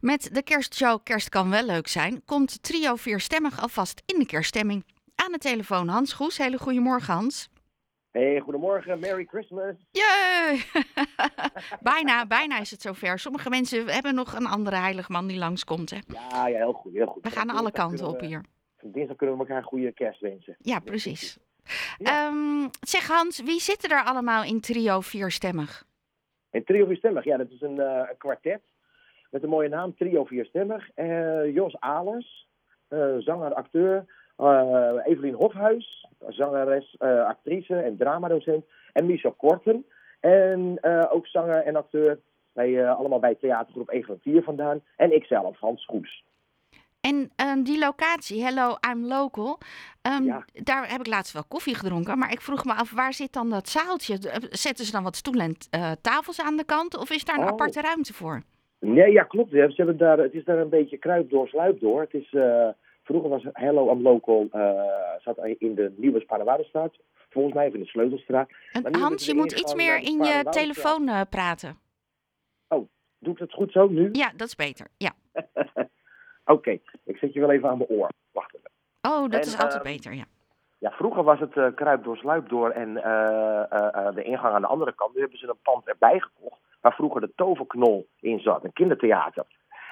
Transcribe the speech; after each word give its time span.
Met 0.00 0.28
de 0.32 0.42
kerstshow 0.42 1.02
Kerst 1.02 1.28
kan 1.28 1.50
wel 1.50 1.66
leuk 1.66 1.88
zijn, 1.88 2.24
komt 2.24 2.62
trio 2.62 2.94
vierstemmig 2.94 3.60
alvast 3.60 4.02
in 4.06 4.18
de 4.18 4.26
kerststemming. 4.26 4.84
Aan 5.14 5.32
de 5.32 5.38
telefoon 5.38 5.88
Hans 5.88 6.12
Goes. 6.12 6.38
Hele 6.38 6.58
goedemorgen 6.58 7.14
Hans. 7.14 7.50
Hey, 8.10 8.40
goedemorgen, 8.40 9.00
Merry 9.00 9.24
Christmas. 9.24 9.74
Jee! 9.90 10.64
bijna, 11.92 12.26
bijna 12.26 12.60
is 12.60 12.70
het 12.70 12.80
zover. 12.80 13.18
Sommige 13.18 13.50
mensen 13.50 13.86
hebben 13.86 14.14
nog 14.14 14.34
een 14.34 14.46
andere 14.46 14.76
heiligman 14.76 15.26
die 15.26 15.38
langskomt. 15.38 15.90
Hè? 15.90 15.98
Ja, 16.06 16.46
ja, 16.46 16.56
heel 16.56 16.72
goed, 16.72 16.92
heel 16.92 17.06
goed. 17.06 17.22
We 17.22 17.30
gaan 17.30 17.50
alle 17.50 17.72
kanten 17.72 18.06
op 18.06 18.20
hier. 18.20 18.44
Dinsdag 18.82 19.16
kunnen 19.16 19.36
we 19.36 19.42
elkaar 19.42 19.56
een 19.56 19.68
goede 19.68 19.92
kerst 19.92 20.20
wensen. 20.20 20.56
Ja, 20.58 20.78
precies. 20.78 21.38
Ja. 21.98 22.26
Ehm, 22.26 22.68
zeg 22.80 23.08
Hans, 23.08 23.42
wie 23.42 23.60
zitten 23.60 23.90
er 23.90 24.04
allemaal 24.04 24.44
in 24.44 24.60
trio 24.60 25.00
vierstemmig? 25.00 25.84
En 26.50 26.64
trio 26.64 26.86
vierstemmig, 26.86 27.24
ja, 27.24 27.36
dat 27.36 27.50
is 27.50 27.60
een, 27.60 27.80
eh, 27.80 28.08
een 28.10 28.16
kwartet 28.18 28.62
met 29.32 29.42
een 29.42 29.48
mooie 29.48 29.68
naam, 29.68 29.96
trio 29.96 30.24
vierstemmig. 30.24 30.88
Eh 30.94 31.54
Jos 31.54 31.80
Alers, 31.80 32.48
eh, 32.88 33.14
zanger, 33.18 33.54
acteur. 33.54 34.04
eh, 34.36 34.92
Evelien 35.04 35.34
Hofhuis, 35.34 36.06
zangeres, 36.28 36.96
actrice 37.26 37.74
en 37.76 37.96
dramadocent. 37.96 38.64
En 38.92 39.06
Michel 39.06 39.32
Korten. 39.32 39.84
En 40.20 40.78
ook 41.10 41.26
zanger 41.26 41.62
en 41.64 41.76
acteur, 41.76 42.18
bij, 42.52 42.88
allemaal 42.90 43.18
bij 43.18 43.34
theatergroep 43.34 43.90
Egelentier 43.90 44.42
vandaan. 44.42 44.80
En 44.96 45.14
ikzelf, 45.14 45.58
Hans 45.58 45.84
Goes. 45.86 46.24
En 47.00 47.30
ehm, 47.36 47.62
die 47.62 47.78
locatie, 47.78 48.44
Hello, 48.44 48.76
I'm 48.90 49.06
Local, 49.06 49.58
ehm, 50.02 50.24
Ja. 50.24 50.44
daar 50.52 50.90
heb 50.90 51.00
ik 51.00 51.06
laatst 51.06 51.32
wel 51.32 51.44
koffie 51.48 51.74
gedronken. 51.74 52.18
Maar 52.18 52.32
ik 52.32 52.40
vroeg 52.40 52.64
me 52.64 52.74
af, 52.74 52.92
waar 52.92 53.12
zit 53.12 53.32
dan 53.32 53.50
dat 53.50 53.68
zaaltje? 53.68 54.18
Zetten 54.50 54.84
ze 54.84 54.92
dan 54.92 55.02
wat 55.02 55.16
stoelen 55.16 55.56
en 55.70 55.98
tafels 56.00 56.40
aan 56.40 56.56
de 56.56 56.64
kant? 56.64 56.96
Of 56.96 57.10
is 57.10 57.24
daar 57.24 57.36
een 57.36 57.42
Oh. 57.42 57.48
aparte 57.48 57.80
ruimte 57.80 58.12
voor? 58.14 58.42
Nee, 58.84 59.12
ja, 59.12 59.22
klopt. 59.22 59.50
Ze 59.50 59.72
hebben 59.76 59.96
daar, 59.96 60.18
het 60.18 60.34
is 60.34 60.44
daar 60.44 60.58
een 60.58 60.68
beetje 60.68 60.96
kruip 60.96 61.30
door, 61.30 61.48
sluip 61.48 61.80
door. 61.80 62.00
Het 62.00 62.14
is, 62.14 62.32
eh, 62.32 62.68
vroeger 63.02 63.28
was 63.28 63.46
Hello 63.52 63.90
I'm 63.90 64.02
Local, 64.02 64.48
eh, 64.50 64.82
zat 65.18 65.38
in 65.58 65.74
de 65.74 65.92
Nieuwe 65.96 66.20
Spaarnwaardenstraat. 66.20 66.94
Volgens 67.30 67.54
mij 67.54 67.66
even 67.66 67.78
in 67.78 67.84
de 67.84 67.90
Sleutelstraat. 67.90 68.50
En 68.72 68.94
Hans, 68.94 69.26
je 69.26 69.34
moet 69.34 69.52
iets 69.52 69.74
meer 69.74 69.96
in 69.96 70.24
je 70.24 70.44
telefoon 70.50 71.08
eh, 71.08 71.20
praten. 71.30 71.80
Doe 73.18 73.32
ik 73.32 73.38
het 73.38 73.52
goed 73.52 73.72
zo 73.72 73.88
nu? 73.88 74.08
Ja, 74.12 74.32
dat 74.36 74.46
is 74.46 74.54
beter. 74.54 74.86
Ja. 74.96 75.12
Oké, 76.54 76.78
ik 77.04 77.16
zet 77.16 77.32
je 77.32 77.40
wel 77.40 77.50
even 77.50 77.68
aan 77.68 77.78
mijn 77.78 77.90
oor. 77.90 78.08
Wacht 78.32 78.54
even. 78.54 78.70
Oh, 79.02 79.22
dat 79.22 79.32
En, 79.32 79.40
is 79.40 79.52
altijd 79.52 79.74
ehm, 79.74 79.92
beter, 79.92 80.14
ja. 80.14 80.24
Ja, 80.78 80.90
vroeger 80.90 81.22
was 81.22 81.40
het 81.40 81.74
kruip 81.74 82.04
door, 82.04 82.16
sluip 82.16 82.48
door 82.48 82.70
en 82.70 82.94
de 84.14 84.22
ingang 84.22 84.54
aan 84.54 84.60
de 84.60 84.66
andere 84.66 84.94
kant. 84.94 85.14
Nu 85.14 85.20
hebben 85.20 85.38
ze 85.38 85.48
een 85.48 85.62
pand 85.62 85.88
erbij 85.88 86.20
gekocht 86.20 86.61
waar 86.82 86.94
vroeger 86.94 87.20
de 87.20 87.32
toverknol 87.34 88.08
in 88.20 88.40
zat, 88.40 88.64
een 88.64 88.72
kindertheater. 88.72 89.44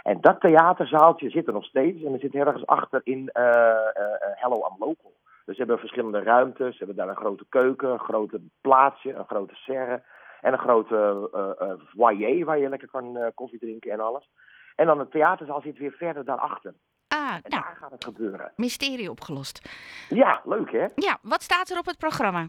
En 0.03 0.21
dat 0.21 0.41
theaterzaaltje 0.41 1.31
zit 1.31 1.47
er 1.47 1.53
nog 1.53 1.65
steeds 1.65 2.03
en 2.05 2.13
er 2.13 2.19
zit 2.19 2.35
ergens 2.35 2.67
achter 2.67 3.01
in 3.05 3.29
eh, 3.33 3.45
eh, 3.45 3.75
eh, 3.97 4.31
Hello 4.35 4.57
I'm 4.57 4.77
Local. 4.79 5.13
Dus 5.45 5.55
ze 5.55 5.61
hebben 5.65 5.79
verschillende 5.79 6.23
ruimtes, 6.23 6.73
ze 6.73 6.79
hebben 6.79 6.97
daar 6.97 7.09
een 7.09 7.23
grote 7.23 7.45
keuken, 7.49 7.91
een 7.91 7.99
grote 7.99 8.41
plaatsje, 8.61 9.13
een 9.15 9.27
grote 9.27 9.55
serre 9.55 10.03
en 10.41 10.53
een 10.53 10.59
grote 10.59 11.29
eh, 11.59 11.87
foyer 11.95 12.45
waar 12.45 12.59
je 12.59 12.69
lekker 12.69 12.89
kan 12.91 13.33
koffie 13.35 13.59
drinken 13.59 13.93
en 13.93 14.01
alles. 14.01 14.31
En 14.77 14.87
dan 14.87 14.99
het 14.99 15.11
theaterzaal 15.11 15.61
zit 15.61 15.79
weer 15.79 15.93
verder 15.93 16.25
daarachter. 16.25 16.75
Ah, 17.09 17.35
En 17.35 17.51
nou, 17.51 17.63
daar 17.63 17.77
gaat 17.81 17.91
het 17.91 18.05
gebeuren. 18.05 18.53
mysterie 18.57 19.11
opgelost. 19.11 19.69
Ja, 20.09 20.41
leuk 20.45 20.73
hè? 20.73 20.87
Ja, 20.95 21.19
wat 21.23 21.43
staat 21.43 21.69
er 21.71 21.79
op 21.79 21.87
het 21.87 21.99
programma? 21.99 22.49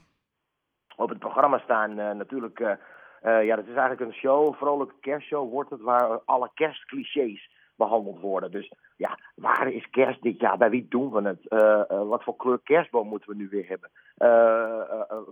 op 0.95 1.09
het 1.09 1.19
programma 1.19 1.59
staan 1.59 1.95
natuurlijk. 1.95 2.77
Eh, 3.21 3.45
ja, 3.45 3.55
dat 3.55 3.67
is 3.67 3.75
eigenlijk 3.75 4.01
een 4.01 4.19
show, 4.19 4.47
een 4.47 4.53
vrolijke 4.53 4.99
kerstshow 4.99 5.51
wordt 5.51 5.69
het, 5.69 5.81
waar 5.81 6.19
alle 6.25 6.51
kerstclichés 6.53 7.49
behandeld 7.75 8.19
worden. 8.19 8.51
Dus 8.51 8.73
ja, 8.97 9.19
waar 9.35 9.71
is 9.71 9.89
kerst 9.89 10.21
dit 10.21 10.39
jaar? 10.39 10.57
Bij 10.57 10.69
wie 10.69 10.87
doen 10.87 11.11
we 11.11 11.21
het? 11.21 11.47
Eh, 11.47 11.89
eh, 11.89 12.07
wat 12.07 12.23
voor 12.23 12.35
kleur 12.35 12.59
kerstboom 12.63 13.07
moeten 13.07 13.29
we 13.29 13.35
nu 13.35 13.49
weer 13.49 13.67
hebben? 13.67 13.89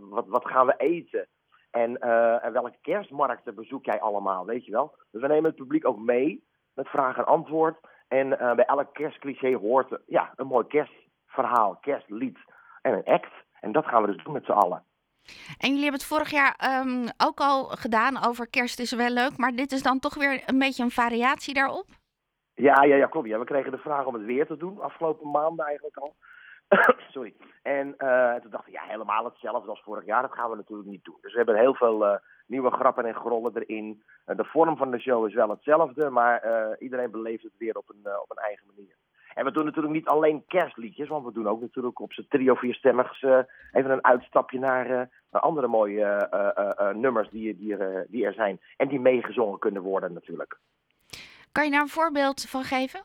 Wat, 0.10 0.28
wat 0.28 0.46
gaan 0.48 0.66
we 0.66 0.74
eten? 0.78 1.28
En, 1.72 2.00
en 2.42 2.54
welke 2.54 2.78
kerstmarkten 2.82 3.56
bezoek 3.56 3.86
jij 3.86 4.00
allemaal, 4.02 4.46
weet 4.46 4.66
je 4.66 4.72
wel? 4.72 4.96
Dus 5.12 5.22
we 5.22 5.28
nemen 5.28 5.50
het 5.50 5.56
publiek 5.56 5.88
ook 5.88 6.00
mee 6.00 6.44
met 6.74 6.88
vraag 6.88 7.18
en 7.18 7.26
antwoord. 7.26 7.80
En 8.08 8.30
bij 8.30 8.66
elk 8.66 8.94
kerstcliché 8.94 9.56
hoort 9.56 10.00
ja, 10.06 10.34
een 10.36 10.48
mooi 10.48 10.68
kerstverhaal, 10.68 11.76
kerstlied 11.76 12.38
en 12.82 12.94
een 12.94 13.06
act. 13.06 13.34
En 13.60 13.72
dat 13.72 13.86
gaan 13.86 14.02
we 14.02 14.14
dus 14.14 14.24
doen 14.24 14.34
met 14.34 14.46
z'n 14.46 14.52
allen. 14.52 14.84
En 15.58 15.68
jullie 15.70 15.82
hebben 15.82 16.00
het 16.00 16.10
vorig 16.10 16.30
jaar 16.30 16.54
ehm, 16.58 17.08
ook 17.18 17.40
al 17.40 17.64
gedaan 17.64 18.26
over 18.28 18.50
kerst 18.50 18.80
is 18.80 18.92
wel 18.92 19.10
leuk, 19.10 19.38
maar 19.38 19.52
dit 19.52 19.72
is 19.72 19.84
dan 19.84 20.00
toch 20.00 20.16
weer 20.16 20.44
een 20.46 20.60
beetje 20.60 20.84
een 20.84 20.92
variatie 20.92 21.54
daarop? 21.54 21.86
Ja, 22.54 22.84
ja, 22.84 22.96
ja, 22.96 23.08
klopt. 23.08 23.28
Ja, 23.28 23.40
we 23.40 23.46
kregen 23.46 23.72
de 23.72 23.78
vraag 23.78 24.06
om 24.06 24.14
het 24.14 24.26
weer 24.26 24.46
te 24.46 24.58
doen, 24.58 24.82
afgelopen 24.82 25.32
maanden 25.32 25.66
eigenlijk 25.66 25.98
al. 25.98 26.16
Sorry. 27.14 27.34
En 27.62 27.98
eh, 27.98 28.36
toen 28.36 28.52
dachten 28.52 28.72
we, 28.72 28.80
ja, 28.80 28.84
helemaal 28.84 29.26
hetzelfde 29.26 29.70
als 29.70 29.82
vorig 29.82 30.06
jaar. 30.06 30.22
Dat 30.22 30.34
gaan 30.34 30.50
we 30.50 30.56
natuurlijk 30.56 30.90
niet 30.90 31.04
doen. 31.04 31.18
Dus 31.22 31.32
we 31.32 31.38
hebben 31.38 31.58
heel 31.58 31.76
veel 31.76 32.06
eh, 32.06 32.20
nieuwe 32.48 32.72
grappen 32.72 33.06
en 33.06 33.16
grollen 33.16 33.58
erin. 33.58 34.04
Eh, 34.26 34.38
de 34.38 34.44
vorm 34.44 34.78
van 34.78 34.92
de 34.92 35.00
show 35.00 35.28
is 35.28 35.34
wel 35.34 35.50
hetzelfde, 35.50 36.10
maar 36.10 36.78
iedereen 36.80 37.12
beleeft 37.12 37.44
het 37.44 37.58
weer 37.58 37.78
op 37.78 37.90
een, 37.90 38.20
op 38.22 38.32
een 38.32 38.44
eigen 38.44 38.68
manier. 38.68 38.96
En 39.40 39.46
we 39.46 39.52
doen 39.52 39.66
natuurlijk 39.66 39.94
niet 39.94 40.08
alleen 40.08 40.44
kerstliedjes, 40.48 41.08
want 41.08 41.26
we 41.26 41.32
doen 41.32 41.48
ook 41.48 41.62
natuurlijk 41.62 42.00
op 42.00 42.14
z'n 42.14 42.26
trio 42.30 42.56
vierstemmig 42.56 43.22
eh 43.22 43.40
even 43.72 43.92
een 43.92 44.06
uitstapje 44.06 44.60
naar, 44.60 44.86
eh, 44.86 45.02
naar 45.32 45.42
andere 45.42 45.68
mooie 45.68 46.06
eh, 46.06 46.90
nummers 46.96 47.30
die, 47.30 47.58
die, 47.58 47.78
er, 47.78 48.06
die 48.10 48.32
zijn. 48.34 48.60
En 48.78 48.88
die 48.88 49.00
meegezongen 49.00 49.60
kunnen 49.60 49.82
worden 49.82 50.14
natuurlijk. 50.14 50.60
Kan 51.52 51.66
je 51.66 51.72
daar 51.72 51.82
een 51.82 51.88
voorbeeld 51.88 52.42
van 52.50 52.64
geven? 52.64 53.02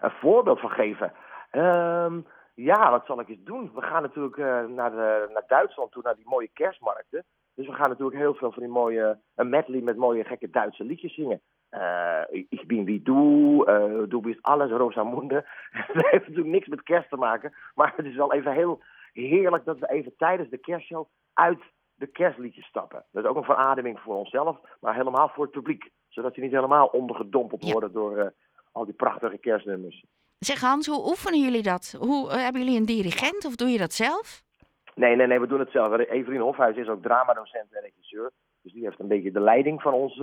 een 0.00 0.10
voorbeeld 0.10 0.60
van 0.60 0.70
geven. 0.70 1.12
Ehm, 1.50 2.20
ja, 2.54 2.90
wat 2.90 3.06
zal 3.06 3.20
ik 3.20 3.28
eens 3.28 3.44
doen? 3.44 3.70
We 3.74 3.82
gaan 3.82 4.02
natuurlijk 4.02 4.36
naar, 4.68 4.90
de, 4.90 5.28
naar 5.32 5.44
Duitsland 5.46 5.92
toe, 5.92 6.02
naar 6.02 6.16
die 6.16 6.28
mooie 6.28 6.50
kerstmarkten. 6.52 7.24
Dus 7.54 7.66
we 7.66 7.72
gaan 7.72 7.88
natuurlijk 7.88 8.18
heel 8.18 8.34
veel 8.34 8.52
van 8.52 8.62
die 8.62 8.72
mooie, 8.72 9.18
een 9.34 9.48
medley 9.48 9.80
met 9.80 9.96
mooie 9.96 10.24
gekke 10.24 10.50
Duitse 10.50 10.84
liedjes 10.84 11.14
zingen. 11.14 11.40
Eh 11.74 12.22
ik 12.48 12.66
ben 12.66 12.84
wie 12.84 13.02
du, 13.02 13.62
eh 13.66 14.08
du 14.08 14.20
bist 14.20 14.42
alles, 14.42 14.70
Rosamunde. 14.70 15.44
Dat 15.94 16.06
heeft 16.10 16.28
natuurlijk 16.28 16.54
niks 16.54 16.68
met 16.68 16.82
kerst 16.82 17.08
te 17.08 17.16
maken. 17.16 17.52
Maar 17.74 17.92
het 17.96 18.06
is 18.06 18.16
wel 18.16 18.32
even 18.32 18.52
heel 18.52 18.82
heerlijk 19.12 19.64
dat 19.64 19.78
we 19.78 19.90
even 19.90 20.14
tijdens 20.16 20.50
de 20.50 20.58
kerstshow 20.58 21.06
uit 21.32 21.58
de 21.94 22.06
kerstliedjes 22.06 22.66
stappen. 22.66 23.04
Dat 23.12 23.24
is 23.24 23.30
ook 23.30 23.36
een 23.36 23.44
verademing 23.44 24.00
voor 24.00 24.14
onszelf, 24.16 24.58
maar 24.80 24.94
helemaal 24.94 25.28
voor 25.28 25.44
het 25.44 25.52
publiek. 25.52 25.90
Zodat 26.08 26.34
ze 26.34 26.40
niet 26.40 26.52
helemaal 26.52 26.86
ondergedompeld 26.86 27.64
Ja. 27.64 27.72
worden 27.72 27.92
door 27.92 28.16
eh, 28.16 28.26
al 28.72 28.84
die 28.84 28.94
prachtige 28.94 29.38
kerstnummers. 29.38 30.04
Zeg 30.38 30.60
Hans, 30.60 30.86
hoe 30.86 31.06
oefenen 31.08 31.40
jullie 31.40 31.62
dat? 31.62 31.96
Hoe, 31.98 32.30
hebben 32.32 32.62
jullie 32.62 32.78
een 32.78 32.86
dirigent 32.86 33.44
of 33.44 33.56
doe 33.56 33.68
je 33.68 33.78
dat 33.78 33.92
zelf? 33.92 34.42
Nee, 34.94 35.16
nee, 35.16 35.26
nee, 35.26 35.40
we 35.40 35.46
doen 35.46 35.58
het 35.58 35.70
zelf. 35.70 35.98
Evelien 35.98 36.40
Hofhuis 36.40 36.76
is 36.76 36.88
ook 36.88 37.02
dramadocent 37.02 37.72
en 37.74 37.80
regisseur. 37.82 38.30
Dus 38.62 38.72
die 38.72 38.84
heeft 38.84 39.00
een 39.00 39.08
beetje 39.08 39.32
de 39.32 39.40
leiding 39.40 39.82
van 39.82 39.92
ons, 39.92 40.22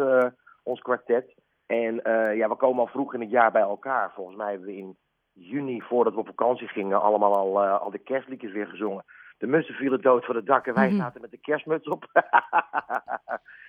ons 0.64 0.80
kwartet. 0.82 1.34
En 1.66 2.04
eh, 2.04 2.36
ja, 2.38 2.50
we 2.50 2.56
komen 2.56 2.80
al 2.80 2.88
vroeg 2.88 3.14
in 3.14 3.22
het 3.22 3.30
jaar 3.30 3.52
bij 3.52 3.62
elkaar. 3.62 4.12
Volgens 4.14 4.38
mij 4.38 4.50
hebben 4.50 4.68
we 4.68 4.76
in 4.76 4.98
juni, 5.34 5.82
voordat 5.82 6.14
we 6.14 6.20
op 6.20 6.26
vakantie 6.28 6.68
gingen, 6.68 7.02
allemaal 7.02 7.36
al, 7.36 7.64
eh, 7.64 7.82
al 7.82 7.92
de 7.92 7.98
kerstliedjes 8.00 8.52
weer 8.52 8.68
gezongen. 8.68 9.06
De 9.38 9.48
mussen 9.48 9.76
vielen 9.76 10.02
dood 10.02 10.26
voor 10.26 10.34
de 10.34 10.44
dak 10.44 10.68
en 10.68 10.74
wij 10.74 10.88
Mhm. 10.88 10.98
zaten 10.98 11.22
met 11.22 11.32
de 11.32 11.38
kerstmuts 11.38 11.88
op. 11.88 12.06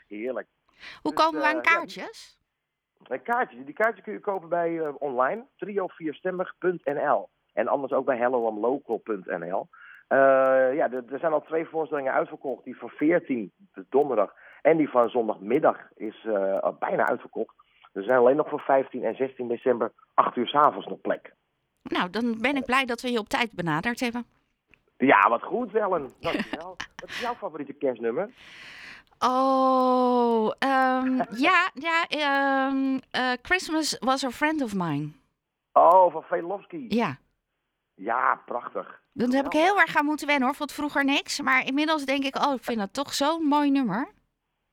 Heerlijk. 0.08 0.48
Hoe 1.02 1.12
Dus, 1.14 1.24
komen 1.24 1.40
we 1.40 1.46
aan 1.46 1.60
eh, 1.60 1.62
ja. 1.62 1.74
kaartjes? 1.76 2.40
En 3.08 3.22
kaartjes, 3.22 3.64
die 3.64 3.74
kaartjes 3.74 4.04
kun 4.04 4.12
je 4.12 4.20
kopen 4.20 4.48
bij 4.48 4.88
online, 4.98 5.46
trio4stemmig.nl. 5.56 7.28
En 7.52 7.68
anders 7.68 7.92
ook 7.92 8.04
bij 8.04 8.16
helloamlocal.nl. 8.16 9.68
Eh 10.12 10.74
ja, 10.74 10.90
er, 10.90 11.04
er 11.12 11.18
zijn 11.18 11.32
al 11.32 11.42
twee 11.42 11.66
voorstellingen 11.66 12.12
uitverkocht. 12.12 12.64
Die 12.64 12.76
van 12.76 12.88
14, 12.88 13.52
de 13.74 13.84
donderdag, 13.88 14.34
en 14.62 14.76
die 14.76 14.88
van 14.88 15.08
zondagmiddag 15.08 15.78
is 15.94 16.24
eh, 16.24 16.58
al 16.58 16.76
bijna 16.78 17.06
uitverkocht. 17.06 17.54
Er 17.92 18.02
zijn 18.02 18.18
alleen 18.18 18.36
nog 18.36 18.48
voor 18.48 18.60
15 18.60 19.04
en 19.04 19.14
16 19.14 19.48
december 19.48 19.92
8 20.14 20.36
uur 20.36 20.48
's 20.48 20.54
avonds 20.54 20.86
nog 20.86 21.00
plek. 21.00 21.34
Nou, 21.82 22.10
dan 22.10 22.40
ben 22.40 22.56
ik 22.56 22.64
blij 22.64 22.84
dat 22.84 23.00
we 23.00 23.10
je 23.10 23.18
op 23.18 23.28
tijd 23.28 23.52
benaderd 23.52 24.00
hebben. 24.00 24.24
Ja, 24.96 25.28
wat 25.28 25.42
goed, 25.42 25.74
Ellen. 25.74 26.10
Dankjewel. 26.20 26.76
Wat 26.96 27.08
is 27.08 27.20
jouw 27.20 27.34
favoriete 27.34 27.72
kerstnummer? 27.72 28.30
Oh, 29.18 30.52
ehm, 30.58 31.16
ja, 31.48 31.70
ja 31.74 32.04
ehm, 32.08 32.98
eh, 33.10 33.32
Christmas 33.42 33.98
was 33.98 34.24
a 34.24 34.30
friend 34.30 34.62
of 34.62 34.74
mine. 34.74 35.08
Oh, 35.72 36.12
van 36.12 36.22
Velofsky. 36.22 36.86
Ja, 36.88 37.16
Ja, 37.94 38.42
prachtig. 38.46 39.01
Dat 39.12 39.32
heb 39.32 39.46
ik 39.46 39.52
heel 39.52 39.80
erg 39.80 39.96
aan 39.96 40.04
moeten 40.04 40.26
wennen 40.26 40.46
hoor. 40.46 40.56
Vond 40.56 40.72
vroeger 40.72 41.04
niks, 41.04 41.40
maar 41.40 41.66
inmiddels 41.66 42.04
denk 42.04 42.24
ik, 42.24 42.36
oh, 42.36 42.54
ik 42.54 42.64
vind 42.64 42.78
dat 42.78 42.92
toch 42.92 43.14
zo'n 43.14 43.44
mooi 43.44 43.70
nummer. 43.70 44.12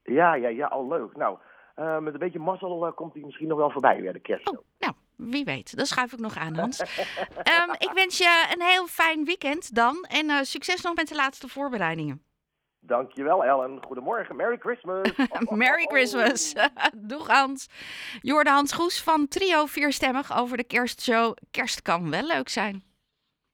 Ja, 0.03 0.33
ja, 0.33 0.47
ja, 0.47 0.67
al 0.67 0.87
leuk. 0.87 1.15
Nou, 1.15 1.37
eh, 1.75 1.97
met 1.97 2.13
een 2.13 2.19
beetje 2.19 2.39
mazzel 2.39 2.85
eh, 2.85 2.93
komt 2.95 3.13
hij 3.13 3.23
misschien 3.23 3.47
nog 3.47 3.57
wel 3.57 3.71
voorbij 3.71 4.01
weer, 4.01 4.13
de 4.13 4.19
kerstshow. 4.19 4.57
Oh, 4.57 4.65
nou, 4.79 4.93
wie 5.15 5.45
weet. 5.45 5.77
Dat 5.77 5.87
schuif 5.87 6.13
ik 6.13 6.19
nog 6.19 6.37
aan, 6.37 6.55
Hans. 6.55 6.79
Ehm, 7.43 7.71
ik 7.77 7.91
wens 7.93 8.17
je 8.17 8.53
een 8.53 8.61
heel 8.61 8.87
fijn 8.87 9.25
weekend 9.25 9.75
dan. 9.75 10.05
En 10.09 10.29
eh, 10.29 10.41
succes 10.41 10.81
nog 10.81 10.95
met 10.95 11.07
de 11.07 11.15
laatste 11.15 11.47
voorbereidingen. 11.47 12.23
Dankjewel 12.79 13.43
Ellen. 13.43 13.83
Goedemorgen. 13.85 14.35
Merry 14.35 14.57
Christmas. 14.57 15.11
Merry 15.49 15.85
Christmas. 15.85 16.53
Doeg 16.95 17.27
Hans. 17.27 17.67
Je 18.21 18.31
hoorde 18.31 18.49
Hans 18.49 18.73
Goes 18.73 19.03
van 19.03 19.27
Trio 19.27 19.65
Vierstemmig 19.65 20.37
over 20.37 20.57
de 20.57 20.63
kerstshow. 20.63 21.35
Kerst 21.51 21.81
kan 21.81 22.09
wel 22.09 22.23
leuk 22.23 22.49
zijn. 22.49 22.88